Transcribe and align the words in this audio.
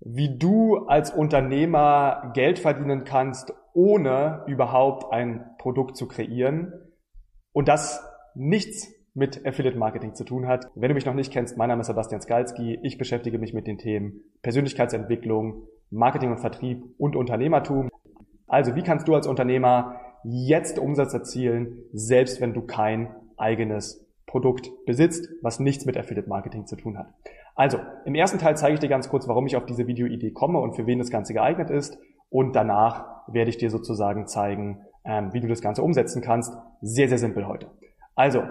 wie 0.00 0.38
du 0.38 0.86
als 0.86 1.10
Unternehmer 1.10 2.30
Geld 2.34 2.58
verdienen 2.58 3.04
kannst, 3.04 3.52
ohne 3.74 4.44
überhaupt 4.46 5.12
ein 5.12 5.44
Produkt 5.58 5.96
zu 5.96 6.06
kreieren 6.06 6.72
und 7.52 7.68
das 7.68 8.04
nichts 8.34 8.88
mit 9.14 9.44
Affiliate 9.44 9.76
Marketing 9.76 10.14
zu 10.14 10.24
tun 10.24 10.46
hat. 10.46 10.66
Wenn 10.74 10.88
du 10.88 10.94
mich 10.94 11.06
noch 11.06 11.14
nicht 11.14 11.32
kennst, 11.32 11.56
mein 11.56 11.68
Name 11.68 11.80
ist 11.80 11.88
Sebastian 11.88 12.20
Skalski. 12.20 12.78
Ich 12.82 12.98
beschäftige 12.98 13.38
mich 13.38 13.52
mit 13.52 13.66
den 13.66 13.78
Themen 13.78 14.20
Persönlichkeitsentwicklung, 14.42 15.66
Marketing 15.90 16.30
und 16.30 16.38
Vertrieb 16.38 16.84
und 16.98 17.16
Unternehmertum. 17.16 17.88
Also, 18.46 18.76
wie 18.76 18.82
kannst 18.82 19.08
du 19.08 19.14
als 19.14 19.26
Unternehmer 19.26 20.00
jetzt 20.24 20.78
Umsatz 20.78 21.14
erzielen, 21.14 21.78
selbst 21.92 22.40
wenn 22.40 22.54
du 22.54 22.62
kein 22.62 23.14
eigenes 23.36 24.07
Produkt 24.28 24.70
besitzt, 24.86 25.28
was 25.42 25.58
nichts 25.58 25.84
mit 25.86 25.96
Affiliate 25.96 26.28
Marketing 26.28 26.66
zu 26.66 26.76
tun 26.76 26.96
hat. 26.96 27.08
Also, 27.56 27.78
im 28.04 28.14
ersten 28.14 28.38
Teil 28.38 28.56
zeige 28.56 28.74
ich 28.74 28.80
dir 28.80 28.88
ganz 28.88 29.08
kurz, 29.08 29.26
warum 29.26 29.46
ich 29.46 29.56
auf 29.56 29.66
diese 29.66 29.88
Videoidee 29.88 30.30
komme 30.30 30.60
und 30.60 30.76
für 30.76 30.86
wen 30.86 31.00
das 31.00 31.10
Ganze 31.10 31.34
geeignet 31.34 31.70
ist. 31.70 31.98
Und 32.30 32.54
danach 32.54 33.26
werde 33.26 33.50
ich 33.50 33.56
dir 33.56 33.70
sozusagen 33.70 34.28
zeigen, 34.28 34.82
ähm, 35.04 35.32
wie 35.32 35.40
du 35.40 35.48
das 35.48 35.60
Ganze 35.60 35.82
umsetzen 35.82 36.22
kannst. 36.22 36.56
Sehr, 36.82 37.08
sehr 37.08 37.18
simpel 37.18 37.48
heute. 37.48 37.66
Also, 38.14 38.42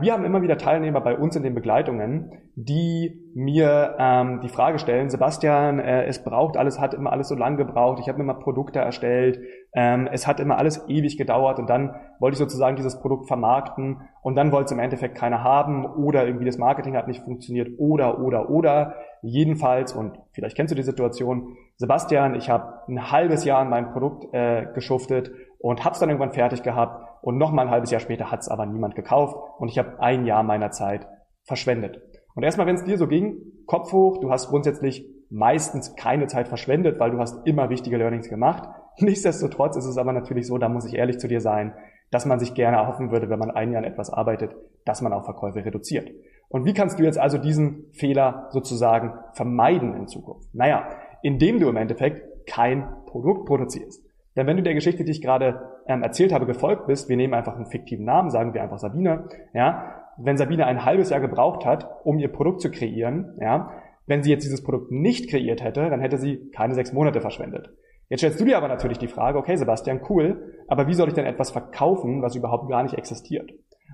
wir 0.00 0.12
haben 0.12 0.24
immer 0.24 0.42
wieder 0.42 0.56
Teilnehmer 0.56 1.00
bei 1.00 1.16
uns 1.16 1.34
in 1.34 1.42
den 1.42 1.54
Begleitungen, 1.54 2.30
die 2.54 3.30
mir 3.34 3.96
ähm, 3.98 4.40
die 4.40 4.48
Frage 4.48 4.78
stellen, 4.78 5.10
Sebastian, 5.10 5.80
äh, 5.80 6.04
es 6.04 6.22
braucht 6.22 6.56
alles, 6.56 6.78
hat 6.78 6.94
immer 6.94 7.12
alles 7.12 7.28
so 7.28 7.34
lang 7.34 7.56
gebraucht, 7.56 7.98
ich 8.00 8.08
habe 8.08 8.20
immer 8.20 8.34
Produkte 8.34 8.78
erstellt, 8.78 9.40
ähm, 9.74 10.08
es 10.12 10.26
hat 10.26 10.38
immer 10.38 10.58
alles 10.58 10.84
ewig 10.88 11.18
gedauert 11.18 11.58
und 11.58 11.68
dann 11.68 11.94
wollte 12.20 12.34
ich 12.34 12.38
sozusagen 12.38 12.76
dieses 12.76 13.00
Produkt 13.00 13.26
vermarkten 13.26 14.00
und 14.22 14.36
dann 14.36 14.52
wollte 14.52 14.66
es 14.66 14.72
im 14.72 14.78
Endeffekt 14.78 15.16
keiner 15.16 15.42
haben 15.42 15.86
oder 15.86 16.24
irgendwie 16.24 16.46
das 16.46 16.58
Marketing 16.58 16.96
hat 16.96 17.08
nicht 17.08 17.24
funktioniert 17.24 17.68
oder, 17.78 18.20
oder, 18.20 18.50
oder. 18.50 18.94
Jedenfalls, 19.22 19.92
und 19.92 20.18
vielleicht 20.32 20.56
kennst 20.56 20.70
du 20.70 20.76
die 20.76 20.82
Situation, 20.82 21.56
Sebastian, 21.76 22.34
ich 22.34 22.48
habe 22.48 22.74
ein 22.88 23.10
halbes 23.10 23.44
Jahr 23.44 23.60
an 23.60 23.70
meinem 23.70 23.92
Produkt 23.92 24.32
äh, 24.32 24.66
geschuftet 24.74 25.32
und 25.58 25.84
habe 25.84 25.94
es 25.94 26.00
dann 26.00 26.08
irgendwann 26.08 26.32
fertig 26.32 26.62
gehabt 26.62 27.07
und 27.22 27.38
nochmal 27.38 27.66
ein 27.66 27.70
halbes 27.70 27.90
Jahr 27.90 28.00
später 28.00 28.30
hat 28.30 28.40
es 28.40 28.48
aber 28.48 28.66
niemand 28.66 28.94
gekauft 28.94 29.36
und 29.58 29.68
ich 29.68 29.78
habe 29.78 30.00
ein 30.00 30.24
Jahr 30.24 30.42
meiner 30.42 30.70
Zeit 30.70 31.06
verschwendet. 31.44 32.00
Und 32.34 32.42
erstmal, 32.42 32.66
wenn 32.66 32.76
es 32.76 32.84
dir 32.84 32.98
so 32.98 33.08
ging, 33.08 33.40
Kopf 33.66 33.92
hoch, 33.92 34.18
du 34.18 34.30
hast 34.30 34.48
grundsätzlich 34.48 35.04
meistens 35.30 35.96
keine 35.96 36.26
Zeit 36.26 36.48
verschwendet, 36.48 36.98
weil 37.00 37.10
du 37.10 37.18
hast 37.18 37.46
immer 37.46 37.70
wichtige 37.70 37.96
Learnings 37.96 38.28
gemacht. 38.28 38.68
Nichtsdestotrotz 38.98 39.76
ist 39.76 39.86
es 39.86 39.98
aber 39.98 40.12
natürlich 40.12 40.46
so, 40.46 40.58
da 40.58 40.68
muss 40.68 40.86
ich 40.86 40.94
ehrlich 40.94 41.18
zu 41.18 41.28
dir 41.28 41.40
sein, 41.40 41.74
dass 42.10 42.26
man 42.26 42.38
sich 42.38 42.54
gerne 42.54 42.78
erhoffen 42.78 43.10
würde, 43.10 43.28
wenn 43.28 43.38
man 43.38 43.50
ein 43.50 43.72
Jahr 43.72 43.82
an 43.82 43.90
etwas 43.90 44.10
arbeitet, 44.10 44.54
dass 44.84 45.02
man 45.02 45.12
auch 45.12 45.24
Verkäufe 45.24 45.64
reduziert. 45.64 46.10
Und 46.48 46.64
wie 46.64 46.72
kannst 46.72 46.98
du 46.98 47.02
jetzt 47.02 47.18
also 47.18 47.36
diesen 47.36 47.92
Fehler 47.92 48.48
sozusagen 48.50 49.12
vermeiden 49.34 49.94
in 49.94 50.06
Zukunft? 50.08 50.54
Naja, 50.54 50.88
indem 51.22 51.60
du 51.60 51.68
im 51.68 51.76
Endeffekt 51.76 52.46
kein 52.46 52.88
Produkt 53.06 53.46
produzierst. 53.46 54.02
Denn 54.36 54.46
wenn 54.46 54.56
du 54.56 54.62
der 54.62 54.74
Geschichte, 54.74 55.04
die 55.04 55.10
ich 55.10 55.20
gerade 55.20 55.77
ähm, 55.88 56.02
erzählt 56.02 56.32
habe, 56.32 56.46
gefolgt 56.46 56.86
bist, 56.86 57.08
wir 57.08 57.16
nehmen 57.16 57.34
einfach 57.34 57.56
einen 57.56 57.66
fiktiven 57.66 58.04
Namen, 58.04 58.30
sagen 58.30 58.54
wir 58.54 58.62
einfach 58.62 58.78
Sabine, 58.78 59.24
ja, 59.54 59.94
wenn 60.18 60.36
Sabine 60.36 60.66
ein 60.66 60.84
halbes 60.84 61.10
Jahr 61.10 61.20
gebraucht 61.20 61.64
hat, 61.64 61.88
um 62.04 62.18
ihr 62.18 62.30
Produkt 62.30 62.60
zu 62.60 62.70
kreieren, 62.70 63.36
ja, 63.40 63.70
wenn 64.06 64.22
sie 64.22 64.30
jetzt 64.30 64.44
dieses 64.44 64.62
Produkt 64.62 64.90
nicht 64.90 65.30
kreiert 65.30 65.62
hätte, 65.62 65.90
dann 65.90 66.00
hätte 66.00 66.18
sie 66.18 66.50
keine 66.50 66.74
sechs 66.74 66.92
Monate 66.92 67.20
verschwendet. 67.20 67.70
Jetzt 68.08 68.20
stellst 68.20 68.40
du 68.40 68.44
dir 68.44 68.56
aber 68.56 68.68
natürlich 68.68 68.98
die 68.98 69.08
Frage, 69.08 69.38
okay, 69.38 69.56
Sebastian, 69.56 70.00
cool, 70.08 70.54
aber 70.66 70.86
wie 70.86 70.94
soll 70.94 71.08
ich 71.08 71.14
denn 71.14 71.26
etwas 71.26 71.50
verkaufen, 71.50 72.22
was 72.22 72.36
überhaupt 72.36 72.68
gar 72.68 72.82
nicht 72.82 72.94
existiert? 72.94 73.50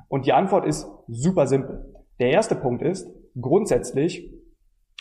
Und 0.08 0.26
die 0.26 0.32
Antwort 0.32 0.66
ist 0.66 0.88
super 1.08 1.46
simpel. 1.46 1.94
Der 2.20 2.30
erste 2.30 2.54
Punkt 2.54 2.82
ist, 2.82 3.10
grundsätzlich 3.40 4.32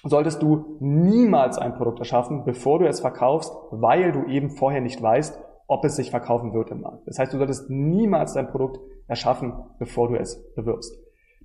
solltest 0.04 0.42
du 0.42 0.78
niemals 0.80 1.58
ein 1.58 1.76
Produkt 1.76 2.00
erschaffen, 2.00 2.44
bevor 2.44 2.80
du 2.80 2.88
es 2.88 3.00
verkaufst, 3.00 3.54
weil 3.72 4.12
du 4.12 4.26
eben 4.26 4.50
vorher 4.50 4.82
nicht 4.82 5.02
weißt, 5.02 5.40
ob 5.68 5.86
es 5.86 5.96
sich 5.96 6.12
verkaufen 6.12 6.54
wird 6.54 6.72
im 6.72 6.82
Markt. 6.82 7.08
Das 7.08 7.20
heißt, 7.20 7.34
du 7.34 7.38
solltest 7.38 7.70
niemals 7.70 8.34
dein 8.34 8.50
Produkt 8.50 8.80
erschaffen, 9.08 9.54
bevor 9.80 10.10
du 10.10 10.16
es 10.16 10.44
bewirbst. 10.56 10.98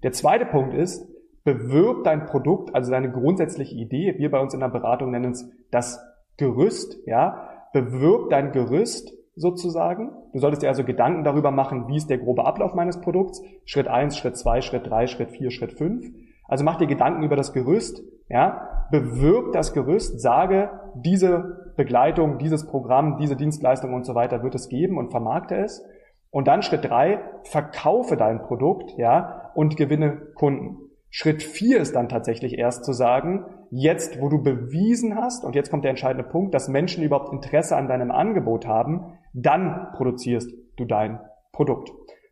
Der 0.02 0.12
zweite 0.12 0.46
Punkt 0.46 0.74
ist, 0.74 1.08
bewirb 1.44 2.04
dein 2.04 2.26
Produkt, 2.26 2.74
also 2.74 2.90
deine 2.90 3.10
grundsätzliche 3.10 3.74
Idee, 3.74 4.14
wir 4.18 4.30
bei 4.30 4.40
uns 4.40 4.54
in 4.54 4.60
der 4.60 4.68
Beratung 4.68 5.10
nennen 5.10 5.32
es 5.32 5.48
das 5.70 6.00
Gerüst, 6.36 6.98
ja, 7.06 7.48
bewirb 7.72 8.30
dein 8.30 8.52
Gerüst 8.52 9.12
sozusagen. 9.34 10.10
Du 10.32 10.40
solltest 10.40 10.62
dir 10.62 10.68
also 10.68 10.84
Gedanken 10.84 11.24
darüber 11.24 11.50
machen, 11.50 11.88
wie 11.88 11.96
ist 11.96 12.10
der 12.10 12.18
grobe 12.18 12.44
Ablauf 12.44 12.74
meines 12.74 13.00
Produkts. 13.00 13.42
Schritt 13.64 13.88
eins, 13.88 14.16
Schritt 14.16 14.36
zwei, 14.36 14.60
Schritt 14.60 14.86
drei, 14.86 15.06
Schritt 15.06 15.30
vier, 15.30 15.50
Schritt 15.50 15.72
fünf. 15.72 16.06
Also 16.44 16.64
mach 16.64 16.76
dir 16.76 16.86
Gedanken 16.86 17.22
über 17.22 17.36
das 17.36 17.52
Gerüst, 17.52 18.02
ja, 18.28 18.77
bewirb 18.90 19.52
das 19.52 19.72
Gerüst, 19.72 20.20
sage, 20.20 20.70
diese 20.94 21.72
Begleitung, 21.76 22.38
dieses 22.38 22.66
Programm, 22.66 23.18
diese 23.18 23.36
Dienstleistung 23.36 23.94
und 23.94 24.04
so 24.04 24.14
weiter 24.14 24.42
wird 24.42 24.54
es 24.54 24.68
geben 24.68 24.98
und 24.98 25.10
vermarkte 25.10 25.56
es. 25.56 25.84
Und 26.30 26.48
dann 26.48 26.62
Schritt 26.62 26.84
drei, 26.84 27.20
verkaufe 27.44 28.16
dein 28.16 28.42
Produkt, 28.42 28.96
ja, 28.98 29.50
und 29.54 29.76
gewinne 29.76 30.16
Kunden. 30.34 30.76
Schritt 31.10 31.42
vier 31.42 31.80
ist 31.80 31.94
dann 31.94 32.08
tatsächlich 32.08 32.58
erst 32.58 32.84
zu 32.84 32.92
sagen, 32.92 33.46
jetzt, 33.70 34.20
wo 34.20 34.28
du 34.28 34.42
bewiesen 34.42 35.16
hast, 35.16 35.44
und 35.44 35.54
jetzt 35.54 35.70
kommt 35.70 35.84
der 35.84 35.90
entscheidende 35.90 36.28
Punkt, 36.28 36.52
dass 36.54 36.68
Menschen 36.68 37.02
überhaupt 37.02 37.32
Interesse 37.32 37.76
an 37.76 37.88
deinem 37.88 38.10
Angebot 38.10 38.66
haben, 38.66 39.18
dann 39.32 39.88
produzierst 39.94 40.52
du 40.76 40.84
dein 40.84 41.20
Produkt. 41.52 41.90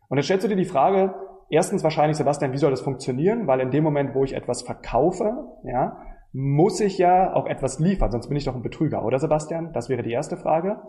Und 0.09 0.17
jetzt 0.17 0.25
stellst 0.25 0.45
du 0.45 0.49
dir 0.49 0.55
die 0.55 0.65
Frage, 0.65 1.15
erstens 1.49 1.83
wahrscheinlich, 1.83 2.17
Sebastian, 2.17 2.53
wie 2.53 2.57
soll 2.57 2.71
das 2.71 2.81
funktionieren? 2.81 3.47
Weil 3.47 3.61
in 3.61 3.71
dem 3.71 3.83
Moment, 3.83 4.13
wo 4.13 4.23
ich 4.23 4.35
etwas 4.35 4.61
verkaufe, 4.61 5.45
ja, 5.63 5.97
muss 6.33 6.79
ich 6.81 6.97
ja 6.97 7.33
auch 7.33 7.47
etwas 7.47 7.79
liefern, 7.79 8.11
sonst 8.11 8.27
bin 8.27 8.37
ich 8.37 8.45
doch 8.45 8.55
ein 8.55 8.61
Betrüger, 8.61 9.03
oder 9.03 9.19
Sebastian? 9.19 9.71
Das 9.73 9.89
wäre 9.89 10.03
die 10.03 10.11
erste 10.11 10.37
Frage. 10.37 10.81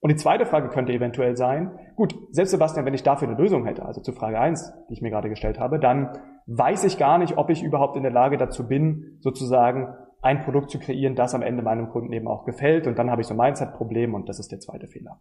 Und 0.00 0.10
die 0.10 0.16
zweite 0.16 0.46
Frage 0.46 0.68
könnte 0.68 0.92
eventuell 0.92 1.36
sein, 1.36 1.78
gut, 1.94 2.14
selbst 2.32 2.50
Sebastian, 2.50 2.84
wenn 2.84 2.94
ich 2.94 3.04
dafür 3.04 3.28
eine 3.28 3.36
Lösung 3.36 3.64
hätte, 3.66 3.84
also 3.84 4.00
zu 4.00 4.12
Frage 4.12 4.38
eins, 4.38 4.72
die 4.88 4.94
ich 4.94 5.00
mir 5.00 5.10
gerade 5.10 5.28
gestellt 5.28 5.60
habe, 5.60 5.78
dann 5.78 6.18
weiß 6.46 6.84
ich 6.84 6.98
gar 6.98 7.18
nicht, 7.18 7.38
ob 7.38 7.50
ich 7.50 7.62
überhaupt 7.62 7.96
in 7.96 8.02
der 8.02 8.10
Lage 8.10 8.36
dazu 8.36 8.66
bin, 8.66 9.18
sozusagen 9.20 9.94
ein 10.20 10.40
Produkt 10.40 10.70
zu 10.70 10.80
kreieren, 10.80 11.14
das 11.14 11.34
am 11.34 11.42
Ende 11.42 11.62
meinem 11.62 11.88
Kunden 11.90 12.12
eben 12.12 12.26
auch 12.26 12.44
gefällt. 12.44 12.88
Und 12.88 12.98
dann 12.98 13.10
habe 13.10 13.20
ich 13.20 13.28
so 13.28 13.34
ein 13.34 13.38
Mindset-Problem 13.38 14.14
und 14.14 14.28
das 14.28 14.40
ist 14.40 14.50
der 14.50 14.58
zweite 14.58 14.88
Fehler. 14.88 15.20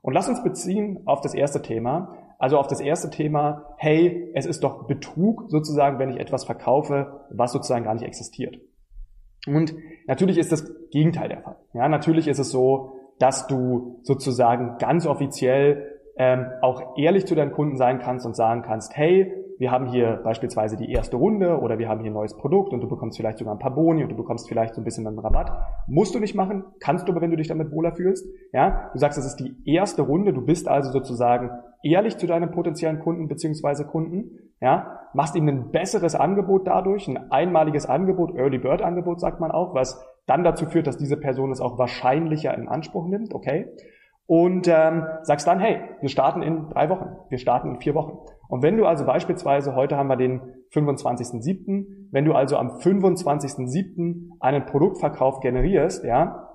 Und 0.00 0.14
lass 0.14 0.28
uns 0.28 0.42
beziehen 0.42 1.02
auf 1.04 1.20
das 1.20 1.34
erste 1.34 1.62
Thema, 1.62 2.16
also 2.38 2.58
auf 2.58 2.66
das 2.66 2.80
erste 2.80 3.10
Thema, 3.10 3.66
hey, 3.76 4.32
es 4.34 4.46
ist 4.46 4.64
doch 4.64 4.86
Betrug 4.86 5.44
sozusagen, 5.48 5.98
wenn 5.98 6.10
ich 6.10 6.18
etwas 6.18 6.44
verkaufe, 6.44 7.26
was 7.30 7.52
sozusagen 7.52 7.84
gar 7.84 7.94
nicht 7.94 8.06
existiert. 8.06 8.56
Und 9.46 9.74
natürlich 10.06 10.38
ist 10.38 10.52
das 10.52 10.72
Gegenteil 10.90 11.28
der 11.28 11.42
Fall. 11.42 11.56
Ja, 11.74 11.88
natürlich 11.88 12.28
ist 12.28 12.38
es 12.38 12.50
so, 12.50 12.92
dass 13.18 13.46
du 13.46 14.00
sozusagen 14.02 14.78
ganz 14.78 15.06
offiziell 15.06 16.00
ähm, 16.16 16.46
auch 16.60 16.96
ehrlich 16.96 17.26
zu 17.26 17.34
deinen 17.34 17.52
Kunden 17.52 17.76
sein 17.76 17.98
kannst 17.98 18.26
und 18.26 18.36
sagen 18.36 18.62
kannst, 18.62 18.96
hey, 18.96 19.32
wir 19.62 19.70
haben 19.70 19.86
hier 19.86 20.20
beispielsweise 20.24 20.76
die 20.76 20.90
erste 20.90 21.16
Runde 21.16 21.60
oder 21.60 21.78
wir 21.78 21.88
haben 21.88 22.00
hier 22.00 22.10
ein 22.10 22.14
neues 22.14 22.36
Produkt 22.36 22.72
und 22.72 22.80
du 22.80 22.88
bekommst 22.88 23.16
vielleicht 23.16 23.38
sogar 23.38 23.54
ein 23.54 23.60
paar 23.60 23.72
Boni 23.72 24.02
und 24.02 24.08
du 24.08 24.16
bekommst 24.16 24.48
vielleicht 24.48 24.74
so 24.74 24.80
ein 24.80 24.84
bisschen 24.84 25.06
einen 25.06 25.20
Rabatt. 25.20 25.52
Musst 25.86 26.16
du 26.16 26.18
nicht 26.18 26.34
machen, 26.34 26.64
kannst 26.80 27.06
du 27.06 27.12
aber, 27.12 27.20
wenn 27.20 27.30
du 27.30 27.36
dich 27.36 27.46
damit 27.46 27.70
wohler 27.70 27.94
fühlst. 27.94 28.26
Ja, 28.52 28.90
du 28.92 28.98
sagst, 28.98 29.20
es 29.20 29.24
ist 29.24 29.36
die 29.36 29.54
erste 29.64 30.02
Runde, 30.02 30.32
du 30.32 30.44
bist 30.44 30.66
also 30.66 30.90
sozusagen 30.90 31.50
ehrlich 31.84 32.16
zu 32.16 32.26
deinem 32.26 32.50
potenziellen 32.50 32.98
Kunden 32.98 33.28
beziehungsweise 33.28 33.86
Kunden. 33.86 34.32
Ja, 34.60 34.98
machst 35.14 35.36
ihm 35.36 35.46
ein 35.46 35.70
besseres 35.70 36.16
Angebot 36.16 36.66
dadurch, 36.66 37.06
ein 37.06 37.30
einmaliges 37.30 37.86
Angebot, 37.86 38.34
Early 38.34 38.58
Bird 38.58 38.82
Angebot 38.82 39.20
sagt 39.20 39.38
man 39.38 39.52
auch, 39.52 39.76
was 39.76 40.04
dann 40.26 40.42
dazu 40.42 40.66
führt, 40.66 40.88
dass 40.88 40.98
diese 40.98 41.16
Person 41.16 41.52
es 41.52 41.60
auch 41.60 41.78
wahrscheinlicher 41.78 42.52
in 42.52 42.66
Anspruch 42.66 43.06
nimmt, 43.06 43.32
okay? 43.32 43.68
Und 44.26 44.66
ähm, 44.66 45.06
sagst 45.22 45.46
dann, 45.46 45.60
hey, 45.60 45.80
wir 46.00 46.08
starten 46.08 46.42
in 46.42 46.68
drei 46.70 46.88
Wochen, 46.88 47.10
wir 47.28 47.38
starten 47.38 47.74
in 47.74 47.80
vier 47.80 47.94
Wochen. 47.94 48.18
Und 48.52 48.62
wenn 48.62 48.76
du 48.76 48.84
also 48.84 49.06
beispielsweise, 49.06 49.74
heute 49.74 49.96
haben 49.96 50.08
wir 50.08 50.16
den 50.16 50.42
25.07., 50.74 51.86
wenn 52.10 52.26
du 52.26 52.34
also 52.34 52.58
am 52.58 52.72
25.07. 52.76 54.28
einen 54.40 54.66
Produktverkauf 54.66 55.40
generierst, 55.40 56.04
ja, 56.04 56.50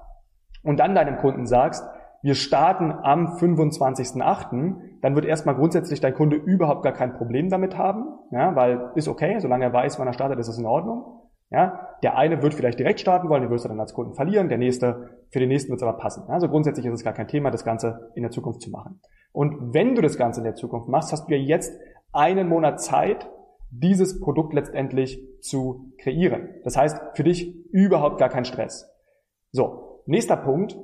und 0.62 0.80
dann 0.80 0.94
deinem 0.94 1.18
Kunden 1.18 1.48
sagst, 1.48 1.84
wir 2.22 2.36
starten 2.36 2.92
am 2.92 3.38
25.08., 3.38 4.76
dann 5.02 5.16
wird 5.16 5.26
erstmal 5.26 5.56
grundsätzlich 5.56 6.00
dein 6.00 6.14
Kunde 6.14 6.36
überhaupt 6.36 6.84
gar 6.84 6.94
kein 6.94 7.16
Problem 7.16 7.50
damit 7.50 7.80
haben, 7.80 8.06
ja, 8.30 8.56
weil 8.56 8.92
ist 8.94 9.08
okay, 9.08 9.40
solange 9.40 9.66
er 9.66 9.74
weiß, 9.74 9.98
wann 9.98 10.06
er 10.06 10.14
startet, 10.14 10.38
ist 10.38 10.50
es 10.50 10.60
in 10.60 10.68
Ordnung. 10.68 11.24
Ja, 11.50 11.88
der 12.04 12.16
eine 12.16 12.44
wird 12.44 12.54
vielleicht 12.54 12.78
direkt 12.78 13.00
starten 13.00 13.28
wollen, 13.28 13.42
den 13.42 13.50
wirst 13.50 13.66
du 13.66 13.70
dann 13.70 13.80
als 13.80 13.96
Kunden 13.96 14.14
verlieren, 14.14 14.50
der 14.50 14.60
nächste, 14.60 15.18
für 15.32 15.40
den 15.40 15.50
nächsten 15.50 15.72
wird 15.72 15.82
es 15.82 15.88
aber 15.88 15.98
passen. 15.98 16.30
Also 16.30 16.48
grundsätzlich 16.48 16.86
ist 16.86 16.94
es 16.94 17.04
gar 17.04 17.14
kein 17.14 17.28
Thema, 17.28 17.50
das 17.50 17.66
Ganze 17.66 18.12
in 18.14 18.22
der 18.22 18.30
Zukunft 18.30 18.62
zu 18.62 18.70
machen. 18.70 19.02
Und 19.38 19.76
wenn 19.76 19.94
du 19.94 20.02
das 20.02 20.18
Ganze 20.18 20.40
in 20.40 20.46
der 20.46 20.56
Zukunft 20.56 20.88
machst, 20.88 21.12
hast 21.12 21.28
du 21.28 21.36
ja 21.36 21.38
jetzt 21.40 21.72
einen 22.12 22.50
Monat 22.50 22.82
Zeit, 22.82 23.30
dieses 23.70 24.20
Produkt 24.20 24.52
letztendlich 24.56 25.22
zu 25.42 25.94
kreieren. 26.00 26.56
Das 26.64 26.76
heißt, 26.76 27.00
für 27.14 27.24
dich 27.24 27.54
überhaupt 27.72 28.18
gar 28.18 28.30
kein 28.30 28.46
Stress. 28.46 28.92
So, 29.52 30.02
nächster 30.08 30.38
Punkt. 30.38 30.76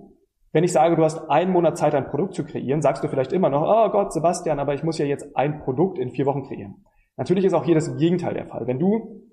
Wenn 0.51 0.63
ich 0.63 0.71
sage, 0.71 0.95
du 0.95 1.03
hast 1.03 1.31
einen 1.31 1.51
Monat 1.51 1.79
Zeit, 1.79 1.95
ein 1.95 2.05
Produkt 2.05 2.35
zu 2.35 2.45
kreieren, 2.45 2.83
sagst 2.83 3.03
du 3.03 3.07
vielleicht 3.07 3.33
immer 3.33 3.49
noch, 3.49 3.63
oh 3.63 3.89
Gott, 3.89 4.13
Sebastian, 4.13 4.59
aber 4.59 4.75
ich 4.75 4.83
muss 4.83 4.99
ja 4.99 5.05
jetzt 5.07 5.35
ein 5.35 5.63
Produkt 5.63 5.97
in 5.97 6.11
vier 6.11 6.27
Wochen 6.27 6.43
kreieren. 6.43 6.85
Natürlich 7.17 7.45
ist 7.45 7.55
auch 7.55 7.65
hier 7.65 7.73
das 7.73 7.97
Gegenteil 7.97 8.35
der 8.35 8.45
Fall. 8.45 8.67
Wenn 8.67 8.77
du 8.77 9.23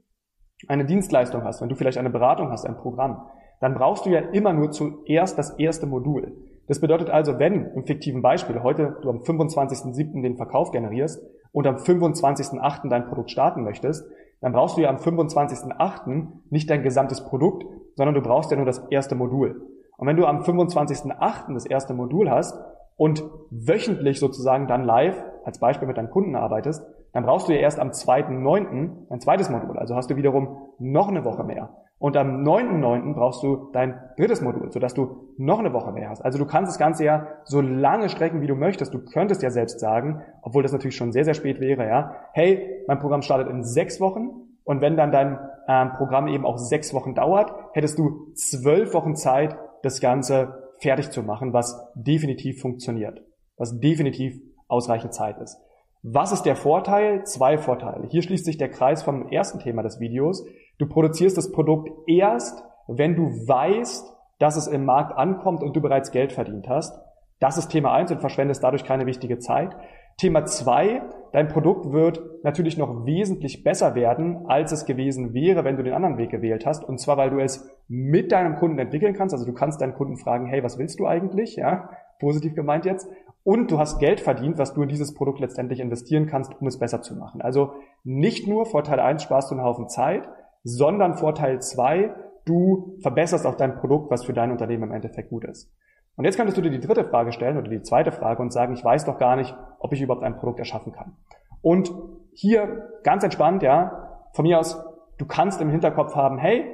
eine 0.66 0.86
Dienstleistung 0.86 1.44
hast, 1.44 1.60
wenn 1.60 1.68
du 1.68 1.74
vielleicht 1.74 1.98
eine 1.98 2.08
Beratung 2.08 2.50
hast, 2.50 2.64
ein 2.64 2.78
Programm, 2.78 3.28
dann 3.60 3.74
brauchst 3.74 4.06
du 4.06 4.10
ja 4.10 4.20
immer 4.20 4.54
nur 4.54 4.70
zuerst 4.70 5.36
das 5.36 5.58
erste 5.58 5.86
Modul. 5.86 6.38
Das 6.70 6.80
bedeutet 6.80 7.10
also, 7.10 7.40
wenn 7.40 7.66
im 7.74 7.84
fiktiven 7.84 8.22
Beispiel 8.22 8.62
heute 8.62 8.96
du 9.02 9.10
am 9.10 9.16
25.07. 9.16 10.22
den 10.22 10.36
Verkauf 10.36 10.70
generierst 10.70 11.20
und 11.50 11.66
am 11.66 11.74
25.08. 11.74 12.88
dein 12.88 13.08
Produkt 13.08 13.32
starten 13.32 13.64
möchtest, 13.64 14.08
dann 14.40 14.52
brauchst 14.52 14.76
du 14.76 14.82
ja 14.82 14.88
am 14.88 14.98
25.08. 14.98 16.28
nicht 16.48 16.70
dein 16.70 16.84
gesamtes 16.84 17.24
Produkt, 17.24 17.64
sondern 17.96 18.14
du 18.14 18.22
brauchst 18.22 18.52
ja 18.52 18.56
nur 18.56 18.66
das 18.66 18.78
erste 18.88 19.16
Modul. 19.16 19.66
Und 19.96 20.06
wenn 20.06 20.16
du 20.16 20.26
am 20.26 20.42
25.08. 20.42 21.52
das 21.54 21.66
erste 21.66 21.92
Modul 21.92 22.30
hast 22.30 22.56
und 22.96 23.24
wöchentlich 23.50 24.20
sozusagen 24.20 24.68
dann 24.68 24.84
live 24.84 25.20
als 25.42 25.58
Beispiel 25.58 25.88
mit 25.88 25.96
deinem 25.96 26.10
Kunden 26.10 26.36
arbeitest, 26.36 26.86
dann 27.12 27.24
brauchst 27.24 27.48
du 27.48 27.52
ja 27.52 27.58
erst 27.58 27.80
am 27.80 27.88
2.9. 27.88 29.10
ein 29.10 29.20
zweites 29.20 29.50
Modul. 29.50 29.76
Also 29.76 29.96
hast 29.96 30.08
du 30.08 30.14
wiederum 30.14 30.68
noch 30.78 31.08
eine 31.08 31.24
Woche 31.24 31.42
mehr. 31.42 31.70
Und 32.00 32.16
am 32.16 32.42
9.9. 32.42 33.12
brauchst 33.12 33.42
du 33.42 33.68
dein 33.72 34.00
drittes 34.16 34.40
Modul, 34.40 34.72
sodass 34.72 34.94
du 34.94 35.28
noch 35.36 35.58
eine 35.58 35.74
Woche 35.74 35.92
mehr 35.92 36.08
hast. 36.08 36.22
Also 36.22 36.38
du 36.38 36.46
kannst 36.46 36.70
das 36.72 36.78
Ganze 36.78 37.04
ja 37.04 37.26
so 37.44 37.60
lange 37.60 38.08
strecken, 38.08 38.40
wie 38.40 38.46
du 38.46 38.54
möchtest. 38.54 38.94
Du 38.94 39.04
könntest 39.04 39.42
ja 39.42 39.50
selbst 39.50 39.80
sagen, 39.80 40.22
obwohl 40.40 40.62
das 40.62 40.72
natürlich 40.72 40.96
schon 40.96 41.12
sehr, 41.12 41.26
sehr 41.26 41.34
spät 41.34 41.60
wäre, 41.60 41.86
ja, 41.86 42.16
hey, 42.32 42.82
mein 42.88 43.00
Programm 43.00 43.20
startet 43.20 43.50
in 43.50 43.62
sechs 43.64 44.00
Wochen 44.00 44.30
und 44.64 44.80
wenn 44.80 44.96
dann 44.96 45.12
dein 45.12 45.38
ähm, 45.68 45.92
Programm 45.98 46.26
eben 46.28 46.46
auch 46.46 46.56
sechs 46.56 46.94
Wochen 46.94 47.14
dauert, 47.14 47.52
hättest 47.74 47.98
du 47.98 48.32
zwölf 48.34 48.94
Wochen 48.94 49.14
Zeit, 49.14 49.58
das 49.82 50.00
Ganze 50.00 50.70
fertig 50.78 51.10
zu 51.10 51.22
machen, 51.22 51.52
was 51.52 51.92
definitiv 51.94 52.62
funktioniert, 52.62 53.22
was 53.58 53.78
definitiv 53.78 54.40
ausreichend 54.68 55.12
Zeit 55.12 55.36
ist. 55.38 55.60
Was 56.02 56.32
ist 56.32 56.44
der 56.44 56.56
Vorteil? 56.56 57.24
Zwei 57.24 57.58
Vorteile. 57.58 58.06
Hier 58.08 58.22
schließt 58.22 58.46
sich 58.46 58.56
der 58.56 58.70
Kreis 58.70 59.02
vom 59.02 59.28
ersten 59.28 59.58
Thema 59.58 59.82
des 59.82 60.00
Videos. 60.00 60.46
Du 60.80 60.86
produzierst 60.86 61.36
das 61.36 61.52
Produkt 61.52 61.90
erst, 62.08 62.64
wenn 62.88 63.14
du 63.14 63.24
weißt, 63.24 64.16
dass 64.38 64.56
es 64.56 64.66
im 64.66 64.86
Markt 64.86 65.14
ankommt 65.14 65.62
und 65.62 65.76
du 65.76 65.82
bereits 65.82 66.10
Geld 66.10 66.32
verdient 66.32 66.70
hast. 66.70 66.98
Das 67.38 67.58
ist 67.58 67.68
Thema 67.68 67.92
eins 67.92 68.10
und 68.10 68.20
verschwendest 68.20 68.64
dadurch 68.64 68.84
keine 68.84 69.04
wichtige 69.04 69.38
Zeit. 69.38 69.76
Thema 70.16 70.46
zwei: 70.46 71.02
dein 71.32 71.48
Produkt 71.48 71.92
wird 71.92 72.22
natürlich 72.44 72.78
noch 72.78 73.04
wesentlich 73.04 73.62
besser 73.62 73.94
werden, 73.94 74.46
als 74.46 74.72
es 74.72 74.86
gewesen 74.86 75.34
wäre, 75.34 75.64
wenn 75.64 75.76
du 75.76 75.82
den 75.82 75.92
anderen 75.92 76.16
Weg 76.16 76.30
gewählt 76.30 76.64
hast. 76.64 76.82
Und 76.82 76.98
zwar, 76.98 77.18
weil 77.18 77.28
du 77.28 77.40
es 77.40 77.70
mit 77.86 78.32
deinem 78.32 78.56
Kunden 78.56 78.78
entwickeln 78.78 79.12
kannst. 79.12 79.34
Also 79.34 79.44
du 79.44 79.52
kannst 79.52 79.82
deinen 79.82 79.94
Kunden 79.94 80.16
fragen, 80.16 80.46
hey, 80.46 80.64
was 80.64 80.78
willst 80.78 80.98
du 80.98 81.06
eigentlich? 81.06 81.56
Ja, 81.56 81.90
positiv 82.18 82.54
gemeint 82.54 82.86
jetzt. 82.86 83.06
Und 83.44 83.70
du 83.70 83.78
hast 83.78 83.98
Geld 83.98 84.20
verdient, 84.20 84.56
was 84.56 84.72
du 84.72 84.82
in 84.82 84.88
dieses 84.88 85.12
Produkt 85.12 85.40
letztendlich 85.40 85.80
investieren 85.80 86.26
kannst, 86.26 86.58
um 86.58 86.66
es 86.66 86.78
besser 86.78 87.02
zu 87.02 87.16
machen. 87.16 87.42
Also 87.42 87.72
nicht 88.02 88.48
nur 88.48 88.64
Vorteil 88.64 89.00
eins 89.00 89.22
sparst 89.22 89.50
du 89.50 89.54
einen 89.54 89.64
Haufen 89.64 89.90
Zeit, 89.90 90.26
sondern 90.62 91.14
Vorteil 91.14 91.60
zwei 91.60 92.14
du 92.44 92.98
verbesserst 93.02 93.46
auch 93.46 93.56
dein 93.56 93.76
Produkt, 93.76 94.10
was 94.10 94.24
für 94.24 94.32
dein 94.32 94.50
Unternehmen 94.50 94.84
im 94.84 94.92
Endeffekt 94.92 95.30
gut 95.30 95.44
ist. 95.44 95.72
Und 96.16 96.24
jetzt 96.24 96.36
könntest 96.36 96.58
du 96.58 96.62
dir 96.62 96.70
die 96.70 96.80
dritte 96.80 97.04
Frage 97.04 97.32
stellen 97.32 97.56
oder 97.56 97.70
die 97.70 97.82
zweite 97.82 98.12
Frage 98.12 98.42
und 98.42 98.52
sagen, 98.52 98.74
ich 98.74 98.84
weiß 98.84 99.04
doch 99.04 99.18
gar 99.18 99.36
nicht, 99.36 99.56
ob 99.78 99.92
ich 99.92 100.02
überhaupt 100.02 100.24
ein 100.24 100.36
Produkt 100.36 100.58
erschaffen 100.58 100.92
kann. 100.92 101.16
Und 101.62 101.92
hier 102.34 102.88
ganz 103.02 103.24
entspannt, 103.24 103.62
ja, 103.62 104.28
von 104.32 104.44
mir 104.44 104.58
aus, 104.58 104.82
du 105.18 105.26
kannst 105.26 105.60
im 105.60 105.70
Hinterkopf 105.70 106.14
haben, 106.14 106.38
hey, 106.38 106.64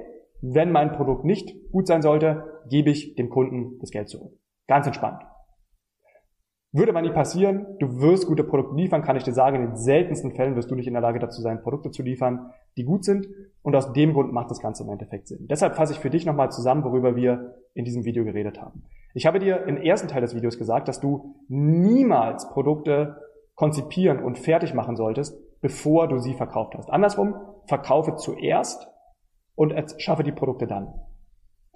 wenn 0.41 0.73
mein 0.73 0.93
Produkt 0.93 1.25
nicht 1.25 1.71
gut 1.71 1.87
sein 1.87 2.03
sollte, 2.03 2.45
gebe 2.69 2.91
ich 2.91 3.15
dem 3.15 3.29
Kunden 3.31 3.79
das 3.81 3.91
Geld 3.91 4.09
zurück. 4.09 4.33
Ganz 4.67 4.87
entspannt. 4.87 5.23
Würde 6.77 6.93
aber 6.93 7.01
nie 7.01 7.11
passieren, 7.11 7.79
du 7.79 8.01
wirst 8.03 8.27
gute 8.27 8.45
Produkte 8.45 8.77
liefern, 8.77 9.01
kann 9.01 9.17
ich 9.17 9.23
dir 9.23 9.33
sagen, 9.33 9.57
in 9.57 9.63
den 9.63 9.77
seltensten 9.77 10.33
Fällen 10.33 10.57
wirst 10.57 10.71
du 10.71 10.75
nicht 10.75 10.87
in 10.87 10.93
der 10.93 11.01
Lage 11.01 11.19
dazu 11.19 11.41
sein, 11.41 11.63
Produkte 11.63 11.91
zu 11.91 12.03
liefern, 12.03 12.51
die 12.77 12.85
gut 12.85 13.03
sind. 13.03 13.27
Und 13.63 13.75
aus 13.75 13.95
dem 13.95 14.13
Grund 14.13 14.35
macht 14.35 14.51
das 14.51 14.61
Ganze 14.61 14.83
im 14.83 14.91
Endeffekt 14.91 15.27
Sinn. 15.27 15.47
Deshalb 15.49 15.75
fasse 15.75 15.95
ich 15.95 16.01
für 16.01 16.11
dich 16.11 16.27
nochmal 16.27 16.51
zusammen, 16.51 16.85
worüber 16.85 17.17
wir 17.17 17.55
in 17.73 17.87
diesem 17.87 18.05
Video 18.05 18.25
geredet 18.25 18.61
haben. 18.61 18.83
Ich 19.15 19.25
habe 19.25 19.39
dir 19.39 19.65
im 19.67 19.79
ersten 19.79 20.09
Teil 20.09 20.21
des 20.21 20.35
Videos 20.35 20.59
gesagt, 20.59 20.89
dass 20.89 21.01
du 21.01 21.37
niemals 21.49 22.47
Produkte 22.51 23.23
konzipieren 23.55 24.23
und 24.23 24.39
fertig 24.39 24.75
machen 24.75 24.97
solltest, 24.97 25.35
bevor 25.63 26.09
du 26.09 26.19
sie 26.19 26.35
verkauft 26.35 26.75
hast. 26.77 26.91
Andersrum, 26.91 27.37
verkaufe 27.67 28.17
zuerst 28.17 28.87
und 29.55 29.73
schaffe 29.97 30.25
die 30.25 30.33
Produkte 30.33 30.67
dann. 30.67 30.93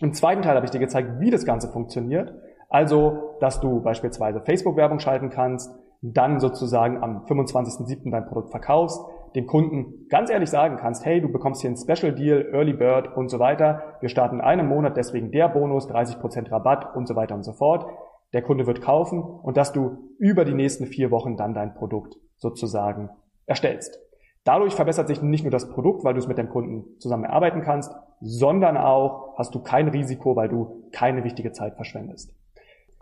Im 0.03 0.13
zweiten 0.13 0.43
Teil 0.43 0.57
habe 0.57 0.67
ich 0.67 0.73
dir 0.73 0.79
gezeigt, 0.79 1.21
wie 1.21 1.31
das 1.31 1.47
Ganze 1.47 1.73
funktioniert 1.73 2.35
also, 2.71 3.37
dass 3.41 3.61
du 3.61 3.83
beispielsweise 3.83 4.41
Facebook-Werbung 4.41 5.01
schalten 5.01 5.29
kannst, 5.29 5.77
dann 6.03 6.41
sozusagen 6.41 7.03
am 7.03 7.27
25.07. 7.27 8.11
dein 8.11 8.27
Produkt 8.27 8.51
verkaufst, 8.51 9.05
dem 9.35 9.47
Kunden 9.47 10.07
ganz 10.09 10.31
ehrlich 10.31 10.51
sagen 10.51 10.77
kannst, 10.77 11.05
hey, 11.05 11.21
du 11.21 11.31
bekommst 11.31 11.61
hier 11.61 11.71
ein 11.71 11.77
Special 11.77 12.15
Deal, 12.15 12.49
Early 12.53 12.73
Bird 12.73 13.17
und 13.17 13.29
so 13.29 13.39
weiter. 13.39 13.83
Wir 14.01 14.09
starten 14.09 14.37
in 14.37 14.41
einem 14.41 14.69
Monat, 14.69 14.97
deswegen 14.97 15.31
der 15.31 15.49
Bonus, 15.49 15.89
30% 15.89 16.51
Rabatt 16.51 16.97
und 16.97 17.07
so 17.07 17.17
weiter 17.17 17.35
und 17.35 17.43
so 17.43 17.53
fort. 17.53 17.87
Der 18.33 18.43
Kunde 18.43 18.67
wird 18.67 18.81
kaufen 18.81 19.23
und 19.23 19.57
dass 19.57 19.73
du 19.73 20.15
über 20.19 20.45
die 20.45 20.55
nächsten 20.55 20.87
vier 20.87 21.11
Wochen 21.11 21.37
dann 21.37 21.55
dein 21.55 21.75
Produkt 21.75 22.17
sozusagen 22.37 23.11
erstellst. 23.47 23.99
Dadurch 24.45 24.75
verbessert 24.75 25.09
sich 25.09 25.21
nicht 25.21 25.43
nur 25.43 25.51
das 25.51 25.69
Produkt, 25.69 26.05
weil 26.05 26.15
du 26.15 26.21
es 26.21 26.29
mit 26.29 26.39
dem 26.39 26.49
Kunden 26.49 26.99
zusammen 26.99 27.25
erarbeiten 27.25 27.63
kannst, 27.63 27.93
sondern 28.21 28.77
auch 28.77 29.37
hast 29.37 29.55
du 29.55 29.63
kein 29.63 29.89
Risiko, 29.89 30.35
weil 30.35 30.49
du 30.49 30.89
keine 30.93 31.25
wichtige 31.25 31.53
Zeit 31.53 31.75
verschwendest. 31.75 32.35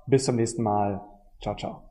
Bis 0.08 0.24
zum 0.24 0.36
nächsten 0.36 0.62
Mal. 0.62 1.02
Ciao, 1.42 1.54
ciao. 1.54 1.82